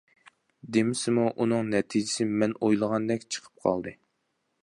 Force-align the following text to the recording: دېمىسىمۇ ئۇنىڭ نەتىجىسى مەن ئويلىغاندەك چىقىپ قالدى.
دېمىسىمۇ 0.77 1.25
ئۇنىڭ 1.43 1.69
نەتىجىسى 1.75 2.27
مەن 2.43 2.57
ئويلىغاندەك 2.61 3.29
چىقىپ 3.35 3.65
قالدى. 3.67 3.97